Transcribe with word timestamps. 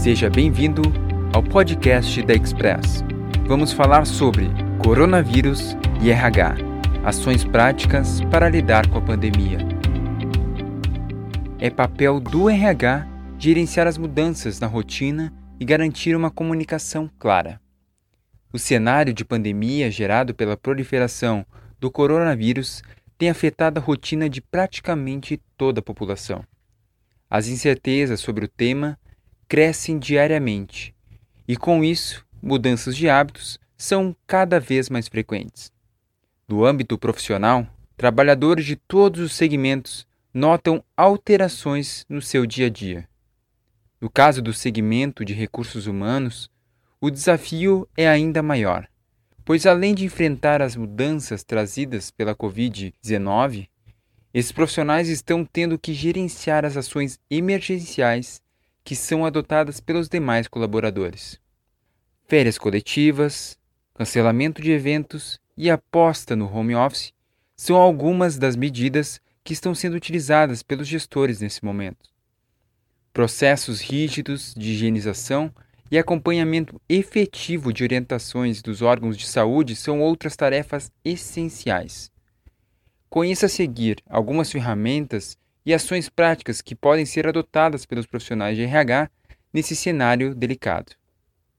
Seja 0.00 0.30
bem-vindo 0.30 0.82
ao 1.34 1.42
podcast 1.42 2.22
da 2.22 2.32
Express. 2.32 3.02
Vamos 3.48 3.72
falar 3.72 4.06
sobre 4.06 4.46
coronavírus 4.80 5.76
e 6.00 6.08
RH, 6.08 6.54
ações 7.04 7.44
práticas 7.44 8.20
para 8.30 8.48
lidar 8.48 8.88
com 8.88 8.98
a 8.98 9.02
pandemia. 9.02 9.58
É 11.58 11.68
papel 11.68 12.20
do 12.20 12.48
RH 12.48 13.08
gerenciar 13.40 13.88
as 13.88 13.98
mudanças 13.98 14.60
na 14.60 14.68
rotina 14.68 15.32
e 15.58 15.64
garantir 15.64 16.14
uma 16.14 16.30
comunicação 16.30 17.10
clara. 17.18 17.60
O 18.52 18.58
cenário 18.58 19.12
de 19.12 19.24
pandemia 19.24 19.90
gerado 19.90 20.32
pela 20.32 20.56
proliferação 20.56 21.44
do 21.80 21.90
coronavírus 21.90 22.82
tem 23.18 23.30
afetado 23.30 23.80
a 23.80 23.82
rotina 23.82 24.28
de 24.30 24.40
praticamente 24.40 25.42
toda 25.56 25.80
a 25.80 25.82
população. 25.82 26.44
As 27.28 27.48
incertezas 27.48 28.20
sobre 28.20 28.44
o 28.44 28.48
tema 28.48 28.96
crescem 29.48 29.98
diariamente 29.98 30.94
e, 31.46 31.56
com 31.56 31.82
isso, 31.82 32.24
mudanças 32.42 32.94
de 32.94 33.08
hábitos 33.08 33.58
são 33.76 34.14
cada 34.26 34.60
vez 34.60 34.90
mais 34.90 35.08
frequentes. 35.08 35.72
No 36.46 36.64
âmbito 36.64 36.98
profissional, 36.98 37.66
trabalhadores 37.96 38.66
de 38.66 38.76
todos 38.76 39.20
os 39.20 39.32
segmentos 39.32 40.06
notam 40.34 40.84
alterações 40.96 42.04
no 42.08 42.20
seu 42.20 42.44
dia 42.44 42.66
a 42.66 42.70
dia. 42.70 43.08
No 44.00 44.10
caso 44.10 44.42
do 44.42 44.52
segmento 44.52 45.24
de 45.24 45.32
recursos 45.32 45.86
humanos, 45.86 46.50
o 47.00 47.10
desafio 47.10 47.88
é 47.96 48.08
ainda 48.08 48.42
maior, 48.42 48.86
pois 49.44 49.66
além 49.66 49.94
de 49.94 50.04
enfrentar 50.04 50.60
as 50.60 50.76
mudanças 50.76 51.42
trazidas 51.42 52.10
pela 52.10 52.34
Covid-19, 52.34 53.68
esses 54.34 54.52
profissionais 54.52 55.08
estão 55.08 55.44
tendo 55.44 55.78
que 55.78 55.94
gerenciar 55.94 56.64
as 56.64 56.76
ações 56.76 57.18
emergenciais 57.30 58.42
que 58.88 58.96
são 58.96 59.26
adotadas 59.26 59.80
pelos 59.80 60.08
demais 60.08 60.48
colaboradores. 60.48 61.38
Férias 62.26 62.56
coletivas, 62.56 63.58
cancelamento 63.92 64.62
de 64.62 64.70
eventos 64.70 65.38
e 65.54 65.68
aposta 65.68 66.34
no 66.34 66.50
home 66.50 66.74
office 66.74 67.12
são 67.54 67.76
algumas 67.76 68.38
das 68.38 68.56
medidas 68.56 69.20
que 69.44 69.52
estão 69.52 69.74
sendo 69.74 69.94
utilizadas 69.94 70.62
pelos 70.62 70.88
gestores 70.88 71.38
nesse 71.38 71.62
momento. 71.62 72.08
Processos 73.12 73.82
rígidos 73.82 74.54
de 74.56 74.70
higienização 74.70 75.52
e 75.90 75.98
acompanhamento 75.98 76.80
efetivo 76.88 77.74
de 77.74 77.84
orientações 77.84 78.62
dos 78.62 78.80
órgãos 78.80 79.18
de 79.18 79.26
saúde 79.26 79.76
são 79.76 80.00
outras 80.00 80.34
tarefas 80.34 80.90
essenciais. 81.04 82.10
Conheça 83.10 83.44
a 83.44 83.50
seguir 83.50 84.02
algumas 84.08 84.50
ferramentas 84.50 85.36
e 85.68 85.74
ações 85.74 86.08
práticas 86.08 86.62
que 86.62 86.74
podem 86.74 87.04
ser 87.04 87.26
adotadas 87.26 87.84
pelos 87.84 88.06
profissionais 88.06 88.56
de 88.56 88.62
RH 88.62 89.10
nesse 89.52 89.76
cenário 89.76 90.34
delicado. 90.34 90.94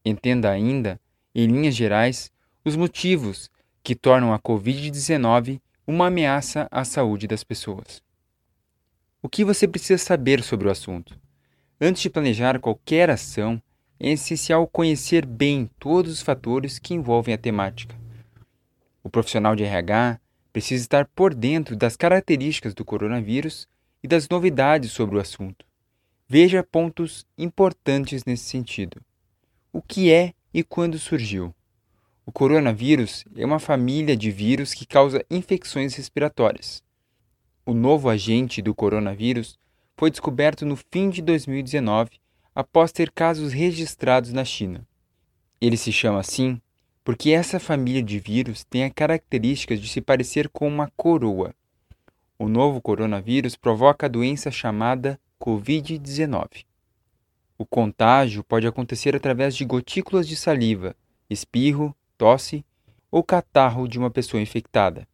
Entenda 0.03 0.49
ainda, 0.49 0.99
em 1.35 1.45
linhas 1.45 1.75
gerais, 1.75 2.31
os 2.65 2.75
motivos 2.75 3.51
que 3.83 3.93
tornam 3.93 4.33
a 4.33 4.39
Covid-19 4.39 5.61
uma 5.85 6.07
ameaça 6.07 6.67
à 6.71 6.83
saúde 6.83 7.27
das 7.27 7.43
pessoas. 7.43 8.01
O 9.21 9.29
que 9.29 9.45
você 9.45 9.67
precisa 9.67 10.03
saber 10.03 10.41
sobre 10.41 10.67
o 10.67 10.71
assunto? 10.71 11.15
Antes 11.79 12.01
de 12.01 12.09
planejar 12.09 12.59
qualquer 12.59 13.11
ação, 13.11 13.61
é 13.99 14.09
essencial 14.09 14.65
conhecer 14.65 15.23
bem 15.23 15.69
todos 15.77 16.13
os 16.13 16.21
fatores 16.23 16.79
que 16.79 16.95
envolvem 16.95 17.35
a 17.35 17.37
temática. 17.37 17.95
O 19.03 19.09
profissional 19.09 19.55
de 19.55 19.65
RH 19.65 20.19
precisa 20.51 20.81
estar 20.81 21.05
por 21.05 21.31
dentro 21.31 21.75
das 21.75 21.95
características 21.95 22.73
do 22.73 22.83
coronavírus 22.83 23.67
e 24.03 24.07
das 24.07 24.27
novidades 24.29 24.91
sobre 24.91 25.17
o 25.17 25.19
assunto. 25.19 25.65
Veja 26.27 26.63
pontos 26.63 27.25
importantes 27.37 28.23
nesse 28.25 28.45
sentido. 28.45 29.01
O 29.73 29.81
que 29.81 30.11
é 30.11 30.33
e 30.53 30.63
quando 30.63 30.99
surgiu? 30.99 31.53
O 32.25 32.31
coronavírus 32.31 33.25
é 33.35 33.45
uma 33.45 33.59
família 33.59 34.15
de 34.15 34.29
vírus 34.29 34.73
que 34.73 34.85
causa 34.85 35.25
infecções 35.29 35.95
respiratórias. 35.95 36.83
O 37.65 37.73
novo 37.73 38.09
agente 38.09 38.61
do 38.61 38.75
coronavírus 38.75 39.57
foi 39.97 40.11
descoberto 40.11 40.65
no 40.65 40.75
fim 40.75 41.09
de 41.09 41.21
2019 41.21 42.11
após 42.53 42.91
ter 42.91 43.11
casos 43.11 43.51
registrados 43.51 44.31
na 44.31 44.45
China. 44.45 44.87
Ele 45.59 45.75
se 45.75 45.91
chama 45.91 46.19
assim 46.19 46.61
porque 47.03 47.31
essa 47.31 47.59
família 47.59 48.03
de 48.03 48.19
vírus 48.19 48.63
tem 48.63 48.83
a 48.83 48.89
característica 48.91 49.75
de 49.75 49.87
se 49.87 49.99
parecer 49.99 50.47
com 50.49 50.67
uma 50.67 50.91
coroa. 50.95 51.55
O 52.41 52.47
novo 52.47 52.81
coronavírus 52.81 53.57
provoca 53.57 54.05
a 54.05 54.09
doença 54.09 54.49
chamada 54.49 55.19
Covid-19. 55.41 56.63
O 57.57 57.65
contágio 57.65 58.45
pode 58.45 58.65
acontecer 58.65 59.13
através 59.13 59.53
de 59.53 59.65
gotículas 59.65 60.25
de 60.25 60.37
saliva, 60.37 60.95
espirro, 61.29 61.93
tosse 62.17 62.63
ou 63.11 63.21
catarro 63.21 63.89
de 63.89 63.99
uma 63.99 64.09
pessoa 64.09 64.41
infectada. 64.41 65.05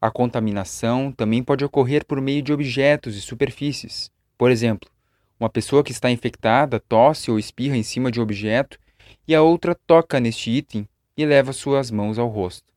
A 0.00 0.10
contaminação 0.10 1.12
também 1.12 1.44
pode 1.44 1.64
ocorrer 1.64 2.04
por 2.04 2.20
meio 2.20 2.42
de 2.42 2.52
objetos 2.52 3.14
e 3.16 3.20
superfícies. 3.20 4.10
Por 4.36 4.50
exemplo, 4.50 4.90
uma 5.38 5.48
pessoa 5.48 5.84
que 5.84 5.92
está 5.92 6.10
infectada 6.10 6.80
tosse 6.80 7.30
ou 7.30 7.38
espirra 7.38 7.76
em 7.76 7.84
cima 7.84 8.10
de 8.10 8.18
um 8.18 8.24
objeto 8.24 8.80
e 9.28 9.32
a 9.32 9.42
outra 9.42 9.76
toca 9.86 10.18
neste 10.18 10.50
item 10.50 10.88
e 11.16 11.24
leva 11.24 11.52
suas 11.52 11.88
mãos 11.88 12.18
ao 12.18 12.26
rosto. 12.26 12.74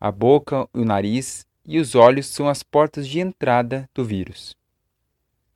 A 0.00 0.10
boca, 0.10 0.68
o 0.74 0.84
nariz 0.84 1.46
e 1.66 1.78
os 1.78 1.94
olhos 1.94 2.26
são 2.26 2.48
as 2.48 2.62
portas 2.62 3.08
de 3.08 3.18
entrada 3.18 3.88
do 3.92 4.04
vírus. 4.04 4.54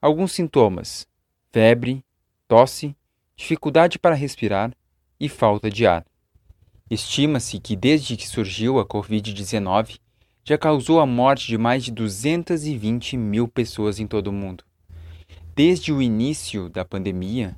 Alguns 0.03 0.33
sintomas: 0.33 1.07
febre, 1.53 2.05
tosse, 2.49 2.97
dificuldade 3.37 3.99
para 3.99 4.15
respirar 4.15 4.73
e 5.19 5.29
falta 5.29 5.71
de 5.71 5.87
ar. 5.87 6.05
Estima-se 6.91 7.61
que 7.61 7.77
desde 7.77 8.17
que 8.17 8.27
surgiu 8.27 8.81
a 8.81 8.85
Covid-19 8.85 10.01
já 10.43 10.59
causou 10.59 10.99
a 10.99 11.07
morte 11.07 11.47
de 11.47 11.57
mais 11.57 11.85
de 11.85 11.93
220 11.93 13.17
mil 13.17 13.47
pessoas 13.47 14.01
em 14.01 14.07
todo 14.07 14.29
o 14.29 14.33
mundo. 14.33 14.65
Desde 15.55 15.93
o 15.93 16.03
início 16.03 16.69
da 16.69 16.85
pandemia, 16.85 17.57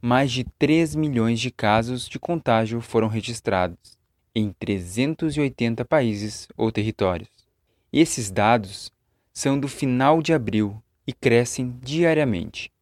mais 0.00 0.32
de 0.32 0.44
3 0.58 0.94
milhões 0.94 1.38
de 1.38 1.50
casos 1.50 2.08
de 2.08 2.18
contágio 2.18 2.80
foram 2.80 3.06
registrados 3.06 3.96
em 4.34 4.50
380 4.58 5.84
países 5.84 6.48
ou 6.56 6.72
territórios. 6.72 7.33
Esses 7.96 8.28
dados 8.28 8.90
são 9.32 9.56
do 9.56 9.68
final 9.68 10.20
de 10.20 10.32
abril 10.32 10.82
e 11.06 11.12
crescem 11.12 11.78
diariamente. 11.80 12.72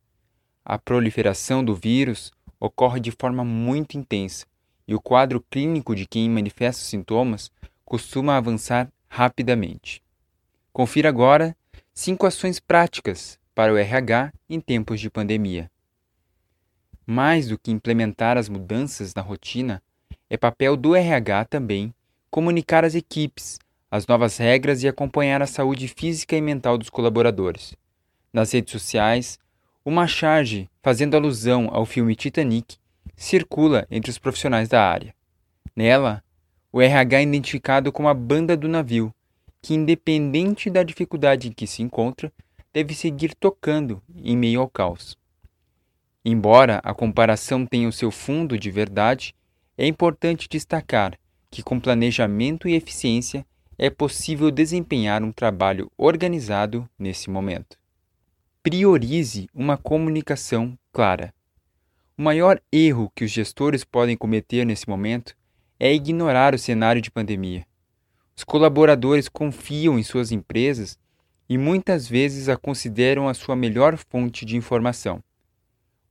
A 0.64 0.78
proliferação 0.78 1.62
do 1.62 1.74
vírus 1.74 2.32
ocorre 2.58 2.98
de 2.98 3.10
forma 3.10 3.44
muito 3.44 3.98
intensa 3.98 4.46
e 4.88 4.94
o 4.94 5.00
quadro 5.02 5.44
clínico 5.50 5.94
de 5.94 6.06
quem 6.06 6.30
manifesta 6.30 6.80
os 6.80 6.88
sintomas 6.88 7.52
costuma 7.84 8.38
avançar 8.38 8.90
rapidamente. 9.06 10.02
Confira 10.72 11.10
agora 11.10 11.54
cinco 11.92 12.24
ações 12.24 12.58
práticas 12.58 13.38
para 13.54 13.70
o 13.70 13.76
RH 13.76 14.32
em 14.48 14.60
tempos 14.60 14.98
de 14.98 15.10
pandemia. 15.10 15.70
Mais 17.04 17.48
do 17.48 17.58
que 17.58 17.70
implementar 17.70 18.38
as 18.38 18.48
mudanças 18.48 19.14
na 19.14 19.20
rotina, 19.20 19.82
é 20.30 20.38
papel 20.38 20.74
do 20.74 20.96
RH 20.96 21.44
também 21.44 21.94
comunicar 22.30 22.82
às 22.82 22.94
equipes 22.94 23.58
as 23.92 24.06
novas 24.06 24.38
regras 24.38 24.82
e 24.82 24.88
acompanhar 24.88 25.42
a 25.42 25.46
saúde 25.46 25.86
física 25.86 26.34
e 26.34 26.40
mental 26.40 26.78
dos 26.78 26.88
colaboradores. 26.88 27.76
Nas 28.32 28.50
redes 28.50 28.72
sociais, 28.72 29.38
uma 29.84 30.06
charge 30.06 30.66
fazendo 30.82 31.14
alusão 31.14 31.68
ao 31.70 31.84
filme 31.84 32.16
Titanic 32.16 32.76
circula 33.14 33.86
entre 33.90 34.10
os 34.10 34.16
profissionais 34.16 34.70
da 34.70 34.82
área. 34.82 35.14
Nela, 35.76 36.24
o 36.72 36.80
RH 36.80 37.18
é 37.18 37.22
identificado 37.22 37.92
como 37.92 38.08
a 38.08 38.14
banda 38.14 38.56
do 38.56 38.66
navio, 38.66 39.12
que, 39.60 39.74
independente 39.74 40.70
da 40.70 40.82
dificuldade 40.82 41.48
em 41.48 41.52
que 41.52 41.66
se 41.66 41.82
encontra, 41.82 42.32
deve 42.72 42.94
seguir 42.94 43.34
tocando 43.34 44.02
em 44.16 44.34
meio 44.34 44.62
ao 44.62 44.70
caos. 44.70 45.18
Embora 46.24 46.80
a 46.82 46.94
comparação 46.94 47.66
tenha 47.66 47.90
o 47.90 47.92
seu 47.92 48.10
fundo 48.10 48.58
de 48.58 48.70
verdade, 48.70 49.34
é 49.76 49.86
importante 49.86 50.48
destacar 50.48 51.12
que, 51.50 51.62
com 51.62 51.78
planejamento 51.78 52.66
e 52.66 52.74
eficiência, 52.74 53.44
é 53.84 53.90
possível 53.90 54.48
desempenhar 54.52 55.24
um 55.24 55.32
trabalho 55.32 55.90
organizado 55.98 56.88
nesse 56.96 57.28
momento. 57.28 57.76
Priorize 58.62 59.48
uma 59.52 59.76
comunicação 59.76 60.78
clara. 60.92 61.34
O 62.16 62.22
maior 62.22 62.60
erro 62.70 63.10
que 63.12 63.24
os 63.24 63.30
gestores 63.32 63.82
podem 63.82 64.16
cometer 64.16 64.64
nesse 64.64 64.88
momento 64.88 65.36
é 65.80 65.92
ignorar 65.92 66.54
o 66.54 66.58
cenário 66.60 67.02
de 67.02 67.10
pandemia. 67.10 67.66
Os 68.36 68.44
colaboradores 68.44 69.28
confiam 69.28 69.98
em 69.98 70.04
suas 70.04 70.30
empresas 70.30 70.96
e 71.48 71.58
muitas 71.58 72.06
vezes 72.06 72.48
a 72.48 72.56
consideram 72.56 73.28
a 73.28 73.34
sua 73.34 73.56
melhor 73.56 73.96
fonte 73.96 74.44
de 74.44 74.56
informação. 74.56 75.20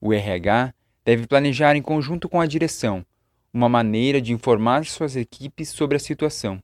O 0.01 0.11
RH 0.11 0.73
deve 1.05 1.25
planejar 1.25 1.77
em 1.77 1.81
conjunto 1.81 2.27
com 2.27 2.41
a 2.41 2.45
direção 2.45 3.05
uma 3.53 3.69
maneira 3.69 4.21
de 4.21 4.33
informar 4.33 4.85
suas 4.85 5.15
equipes 5.15 5.69
sobre 5.69 5.95
a 5.95 6.01
situação. 6.01 6.61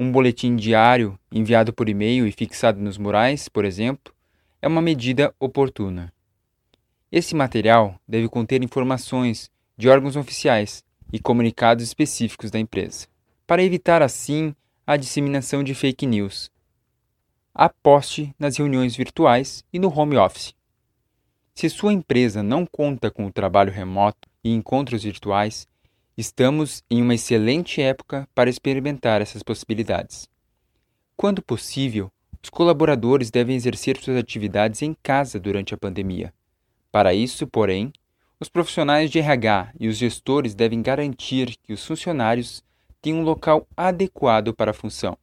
Um 0.00 0.12
boletim 0.12 0.54
diário 0.54 1.18
enviado 1.32 1.72
por 1.72 1.88
e-mail 1.88 2.24
e 2.24 2.30
fixado 2.30 2.78
nos 2.78 2.96
murais, 2.96 3.48
por 3.48 3.64
exemplo, 3.64 4.14
é 4.62 4.68
uma 4.68 4.80
medida 4.80 5.34
oportuna. 5.40 6.12
Esse 7.10 7.34
material 7.34 8.00
deve 8.06 8.28
conter 8.28 8.62
informações 8.62 9.50
de 9.76 9.88
órgãos 9.88 10.14
oficiais 10.14 10.84
e 11.12 11.18
comunicados 11.18 11.82
específicos 11.82 12.48
da 12.48 12.60
empresa, 12.60 13.08
para 13.44 13.64
evitar 13.64 14.00
assim 14.00 14.54
a 14.86 14.96
disseminação 14.96 15.64
de 15.64 15.74
fake 15.74 16.06
news. 16.06 16.48
Aposte 17.52 18.32
nas 18.38 18.56
reuniões 18.56 18.94
virtuais 18.94 19.64
e 19.72 19.80
no 19.80 19.92
home 19.92 20.16
office. 20.16 20.54
Se 21.56 21.68
sua 21.68 21.92
empresa 21.92 22.40
não 22.40 22.64
conta 22.64 23.10
com 23.10 23.26
o 23.26 23.32
trabalho 23.32 23.72
remoto 23.72 24.28
e 24.44 24.52
encontros 24.52 25.02
virtuais, 25.02 25.66
estamos 26.18 26.82
em 26.90 27.00
uma 27.00 27.14
excelente 27.14 27.80
época 27.80 28.28
para 28.34 28.50
experimentar 28.50 29.22
essas 29.22 29.40
possibilidades. 29.40 30.28
Quando 31.16 31.40
possível, 31.40 32.10
os 32.42 32.50
colaboradores 32.50 33.30
devem 33.30 33.54
exercer 33.54 33.96
suas 33.98 34.16
atividades 34.16 34.82
em 34.82 34.96
casa 35.00 35.38
durante 35.38 35.74
a 35.74 35.78
pandemia. 35.78 36.34
Para 36.90 37.14
isso, 37.14 37.46
porém, 37.46 37.92
os 38.40 38.48
profissionais 38.48 39.12
de 39.12 39.20
RH 39.20 39.70
e 39.78 39.86
os 39.86 39.96
gestores 39.96 40.56
devem 40.56 40.82
garantir 40.82 41.56
que 41.62 41.72
os 41.72 41.86
funcionários 41.86 42.64
tenham 43.00 43.20
um 43.20 43.24
local 43.24 43.64
adequado 43.76 44.52
para 44.52 44.72
a 44.72 44.74
função. 44.74 45.16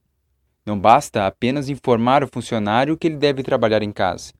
Não 0.66 0.80
basta 0.80 1.28
apenas 1.28 1.68
informar 1.68 2.24
o 2.24 2.28
funcionário 2.30 2.96
que 2.96 3.08
ele 3.08 3.18
deve 3.18 3.44
trabalhar 3.44 3.84
em 3.84 3.92
casa. 3.92 4.32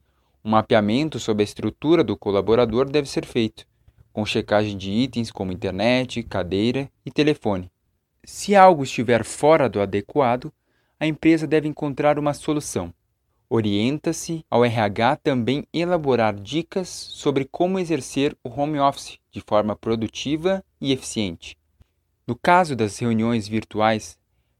Um 0.44 0.52
mapeamento 0.52 1.19
sobre 1.19 1.44
a 1.44 1.50
estrutura 1.50 2.02
do 2.02 2.16
colaborador 2.16 2.90
deve 2.90 3.10
ser 3.10 3.25
feito, 3.25 3.68
com 4.15 4.25
checagem 4.25 4.77
de 4.77 4.89
itens 4.89 5.29
como 5.29 5.51
internet, 5.51 6.23
cadeira 6.23 6.89
e 7.06 7.12
telefone. 7.12 7.69
Se 8.23 8.56
algo 8.56 8.81
estiver 8.81 9.25
fora 9.25 9.67
do 9.67 9.81
adequado, 9.81 10.53
a 10.97 11.06
empresa 11.06 11.45
deve 11.45 11.67
encontrar 11.67 12.17
uma 12.17 12.33
solução. 12.33 12.94
Orienta-se 13.50 14.45
ao 14.50 14.63
RH 14.63 15.17
também 15.17 15.67
elaborar 15.73 16.33
dicas 16.33 16.88
sobre 16.88 17.44
como 17.44 17.77
exercer 17.77 18.38
o 18.41 18.50
home 18.50 18.79
office 18.79 19.19
de 19.29 19.41
forma 19.41 19.75
produtiva 19.75 20.63
e 20.79 20.94
eficiente. 20.94 21.57
No 22.25 22.38
caso 22.38 22.73
das 22.73 22.97
reuniões 22.97 23.50
virtuais, 23.50 24.18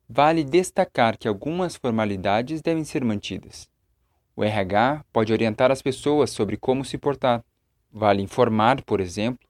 vale 0.08 0.44
destacar 0.44 1.18
que 1.18 1.30
algumas 1.30 1.78
formalidades 1.78 2.62
devem 2.62 2.84
ser 2.84 3.06
mantidas. 3.06 3.70
O 4.36 4.44
RH 4.44 5.06
pode 5.14 5.32
orientar 5.32 5.72
as 5.72 5.82
pessoas 5.82 6.30
sobre 6.30 6.58
como 6.58 6.84
se 6.84 6.98
portar. 6.98 7.42
Vale 7.90 8.22
informar, 8.22 8.84
por 8.84 9.00
exemplo, 9.00 9.45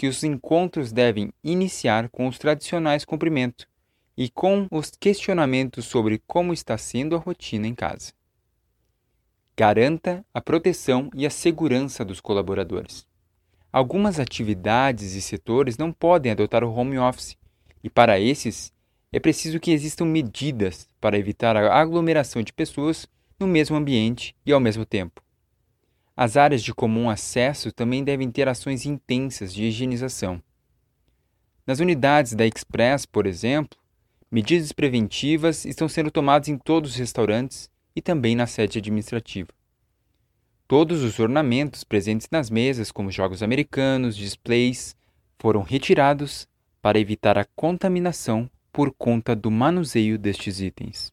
que 0.00 0.08
os 0.08 0.24
encontros 0.24 0.92
devem 0.92 1.30
iniciar 1.44 2.08
com 2.08 2.26
os 2.26 2.38
tradicionais 2.38 3.04
cumprimentos 3.04 3.66
e 4.16 4.30
com 4.30 4.66
os 4.70 4.90
questionamentos 4.98 5.84
sobre 5.84 6.22
como 6.26 6.54
está 6.54 6.78
sendo 6.78 7.14
a 7.14 7.18
rotina 7.18 7.66
em 7.66 7.74
casa. 7.74 8.14
Garanta 9.54 10.24
a 10.32 10.40
proteção 10.40 11.10
e 11.14 11.26
a 11.26 11.30
segurança 11.30 12.02
dos 12.02 12.18
colaboradores. 12.18 13.06
Algumas 13.70 14.18
atividades 14.18 15.12
e 15.12 15.20
setores 15.20 15.76
não 15.76 15.92
podem 15.92 16.32
adotar 16.32 16.64
o 16.64 16.72
home 16.72 16.98
office, 16.98 17.36
e 17.84 17.90
para 17.90 18.18
esses 18.18 18.72
é 19.12 19.20
preciso 19.20 19.60
que 19.60 19.70
existam 19.70 20.06
medidas 20.06 20.88
para 20.98 21.18
evitar 21.18 21.58
a 21.58 21.78
aglomeração 21.78 22.42
de 22.42 22.54
pessoas 22.54 23.06
no 23.38 23.46
mesmo 23.46 23.76
ambiente 23.76 24.34
e 24.46 24.52
ao 24.52 24.60
mesmo 24.60 24.86
tempo. 24.86 25.20
As 26.16 26.36
áreas 26.36 26.62
de 26.62 26.74
comum 26.74 27.08
acesso 27.08 27.72
também 27.72 28.04
devem 28.04 28.30
ter 28.30 28.48
ações 28.48 28.84
intensas 28.84 29.54
de 29.54 29.64
higienização. 29.64 30.42
Nas 31.66 31.78
unidades 31.80 32.34
da 32.34 32.46
Express, 32.46 33.06
por 33.06 33.26
exemplo, 33.26 33.78
medidas 34.30 34.72
preventivas 34.72 35.64
estão 35.64 35.88
sendo 35.88 36.10
tomadas 36.10 36.48
em 36.48 36.58
todos 36.58 36.90
os 36.90 36.96
restaurantes 36.96 37.70
e 37.94 38.02
também 38.02 38.34
na 38.34 38.46
sede 38.46 38.78
administrativa. 38.78 39.48
Todos 40.66 41.02
os 41.02 41.18
ornamentos 41.18 41.82
presentes 41.82 42.28
nas 42.30 42.48
mesas, 42.48 42.92
como 42.92 43.10
jogos 43.10 43.42
americanos, 43.42 44.16
displays, 44.16 44.94
foram 45.38 45.62
retirados 45.62 46.46
para 46.80 46.98
evitar 46.98 47.36
a 47.36 47.44
contaminação 47.56 48.48
por 48.72 48.92
conta 48.92 49.34
do 49.34 49.50
manuseio 49.50 50.18
destes 50.18 50.60
itens. 50.60 51.12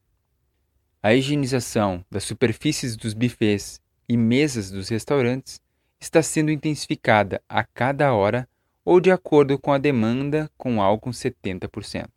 A 1.01 1.13
higienização 1.13 2.05
das 2.09 2.23
superfícies 2.23 2.95
dos 2.95 3.13
bufês 3.13 3.81
e 4.07 4.15
mesas 4.15 4.71
dos 4.71 4.89
restaurantes 4.89 5.62
está 6.00 6.21
sendo 6.21 6.51
intensificada 6.51 7.42
a 7.48 7.63
cada 7.63 8.13
hora 8.13 8.48
ou 8.86 9.00
de 9.00 9.12
acordo 9.12 9.59
com 9.59 9.74
a 9.74 9.77
demanda 9.77 10.50
com 10.57 10.81
álcool 10.81 11.12
70%. 11.12 12.07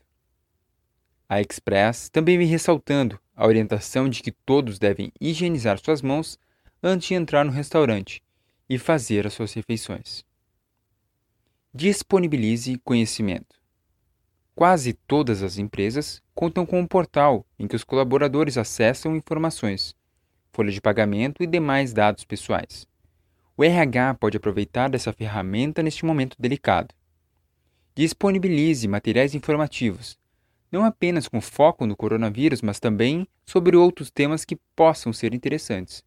A 1.29 1.41
Express 1.41 2.09
também 2.09 2.39
vem 2.39 2.47
ressaltando 2.47 3.19
a 3.35 3.47
orientação 3.47 4.09
de 4.09 4.23
que 4.23 4.33
todos 4.33 4.79
devem 4.79 5.13
higienizar 5.21 5.79
suas 5.79 6.03
mãos 6.03 6.39
antes 6.83 7.09
de 7.09 7.15
entrar 7.15 7.45
no 7.45 7.53
restaurante 7.53 8.23
e 8.69 8.79
fazer 8.79 9.27
as 9.27 9.35
suas 9.35 9.53
refeições. 9.53 10.25
Disponibilize 11.73 12.79
conhecimento. 12.85 13.61
Quase 14.55 14.93
todas 14.93 15.43
as 15.43 15.57
empresas 15.57 16.21
contam 16.35 16.67
com 16.67 16.81
um 16.81 16.87
portal 16.87 17.47
em 17.59 17.67
que 17.67 17.77
os 17.77 17.85
colaboradores 17.85 18.59
acessam 18.59 19.17
informações, 19.17 19.95
folha 20.53 20.71
de 20.71 20.81
pagamento 20.81 21.43
e 21.43 21.47
demais 21.47 21.93
dados 21.93 22.25
pessoais. 22.25 22.87
O 23.57 23.65
RH 23.65 24.15
pode 24.15 24.37
aproveitar 24.37 24.89
dessa 24.89 25.13
ferramenta 25.13 25.83
neste 25.83 26.05
momento 26.05 26.37
delicado. 26.39 26.95
Disponibilize 27.95 28.89
materiais 28.89 29.35
informativos, 29.35 30.19
não 30.71 30.85
apenas 30.85 31.27
com 31.27 31.41
foco 31.41 31.85
no 31.87 31.97
coronavírus, 31.97 32.63
mas 32.63 32.79
também 32.79 33.27
sobre 33.45 33.77
outros 33.77 34.11
temas 34.11 34.45
que 34.45 34.57
possam 34.77 35.13
ser 35.13 35.35
interessantes. 35.35 36.05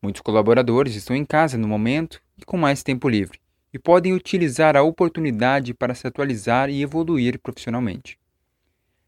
Muitos 0.00 0.22
colaboradores 0.22 0.94
estão 0.94 1.14
em 1.14 1.24
casa 1.24 1.58
no 1.58 1.68
momento 1.68 2.22
e 2.38 2.44
com 2.44 2.56
mais 2.56 2.82
tempo 2.82 3.08
livre, 3.08 3.40
e 3.72 3.78
podem 3.78 4.12
utilizar 4.12 4.76
a 4.76 4.82
oportunidade 4.82 5.74
para 5.74 5.94
se 5.94 6.06
atualizar 6.06 6.70
e 6.70 6.82
evoluir 6.82 7.38
profissionalmente. 7.38 8.18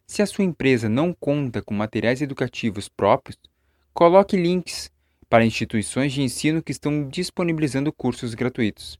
Se 0.07 0.23
a 0.23 0.27
sua 0.27 0.45
empresa 0.45 0.89
não 0.89 1.13
conta 1.13 1.63
com 1.63 1.75
materiais 1.75 2.21
educativos 2.23 2.89
próprios, 2.89 3.39
coloque 3.99 4.37
links 4.37 4.93
para 5.29 5.45
instituições 5.45 6.13
de 6.13 6.23
ensino 6.23 6.63
que 6.63 6.71
estão 6.71 7.09
disponibilizando 7.09 7.93
cursos 7.93 8.33
gratuitos. 8.33 8.97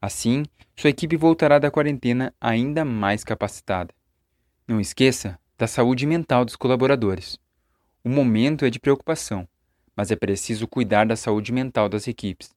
Assim, 0.00 0.44
sua 0.74 0.88
equipe 0.88 1.14
voltará 1.14 1.58
da 1.58 1.70
quarentena 1.70 2.32
ainda 2.40 2.82
mais 2.82 3.22
capacitada. 3.22 3.92
Não 4.66 4.80
esqueça 4.80 5.38
da 5.58 5.66
saúde 5.66 6.06
mental 6.06 6.42
dos 6.46 6.56
colaboradores. 6.56 7.38
O 8.02 8.08
momento 8.08 8.64
é 8.64 8.70
de 8.70 8.80
preocupação, 8.80 9.46
mas 9.94 10.10
é 10.10 10.16
preciso 10.16 10.66
cuidar 10.66 11.04
da 11.04 11.16
saúde 11.16 11.52
mental 11.52 11.86
das 11.86 12.08
equipes. 12.08 12.48